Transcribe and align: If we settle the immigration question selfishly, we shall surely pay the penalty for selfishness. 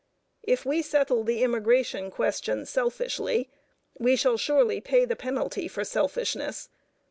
If 0.41 0.65
we 0.65 0.81
settle 0.81 1.23
the 1.23 1.43
immigration 1.43 2.09
question 2.09 2.65
selfishly, 2.65 3.51
we 3.99 4.15
shall 4.15 4.35
surely 4.35 4.81
pay 4.81 5.05
the 5.05 5.15
penalty 5.15 5.67
for 5.67 5.83
selfishness. 5.83 6.69